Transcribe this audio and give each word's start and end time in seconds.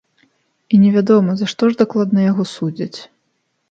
І 0.73 0.79
невядома, 0.85 1.31
за 1.43 1.51
што 1.55 1.63
ж 1.71 1.81
дакладна 1.85 2.19
яго 2.31 2.43
судзяць. 2.57 2.95